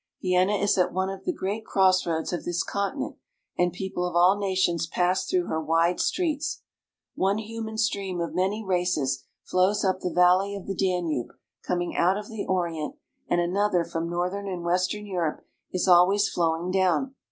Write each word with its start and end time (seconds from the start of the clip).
Vienna 0.19 0.55
is 0.55 0.79
at 0.79 0.91
one 0.91 1.11
of 1.11 1.25
the 1.25 1.31
great 1.31 1.63
crossroads 1.63 2.33
of 2.33 2.43
this 2.43 2.63
conti 2.63 2.97
nent, 2.97 3.17
and 3.55 3.71
people 3.71 4.03
of 4.07 4.15
all 4.15 4.35
nations 4.35 4.87
pass 4.87 5.27
through 5.29 5.45
her 5.45 5.61
wide 5.61 5.99
streets. 5.99 6.63
One 7.13 7.37
human 7.37 7.77
stream 7.77 8.19
of 8.19 8.33
many 8.33 8.65
races 8.65 9.23
flows 9.43 9.85
up 9.85 9.99
the 9.99 10.09
valley 10.09 10.55
of 10.55 10.65
the 10.65 10.73
Danube, 10.73 11.33
coming 11.61 11.95
out 11.95 12.17
of 12.17 12.29
the 12.29 12.47
Orient, 12.47 12.95
and 13.27 13.39
an 13.39 13.55
other 13.55 13.83
from 13.85 14.09
northern 14.09 14.47
and 14.47 14.63
western 14.63 15.05
Europe 15.05 15.45
is 15.71 15.87
always 15.87 16.27
flowing 16.29 16.71
286 16.71 16.75
AUSTRIA 16.79 16.81
HUNGARY. 16.89 17.01
down. 17.09 17.15